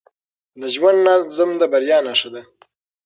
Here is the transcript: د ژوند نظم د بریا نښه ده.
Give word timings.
د 0.61 0.63
ژوند 0.75 0.99
نظم 1.07 1.49
د 1.61 1.63
بریا 1.71 1.97
نښه 2.07 2.29
ده. 2.33 2.41